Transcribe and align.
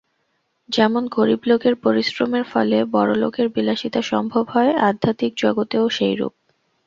যেমন 0.69 1.03
গরীব 1.07 1.41
লোকের 1.45 1.75
পরিশ্রমের 1.75 2.43
ফলে 2.43 2.77
বড় 2.91 3.11
লোকের 3.15 3.47
বিলাসিতা 3.49 4.01
সম্ভব 4.01 4.43
হয়, 4.49 4.71
আধ্যাত্মিক 4.89 5.33
জগতেও 5.37 5.85
সেইরূপ। 5.89 6.33